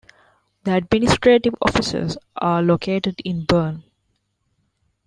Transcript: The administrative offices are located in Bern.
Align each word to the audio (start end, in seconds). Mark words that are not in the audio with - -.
The 0.63 0.77
administrative 0.77 1.53
offices 1.61 2.17
are 2.35 2.63
located 2.63 3.21
in 3.23 3.45
Bern. 3.45 3.83